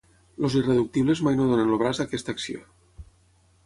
[0.47, 2.69] Els irreductibles mai no donen el braç a aquesta acció.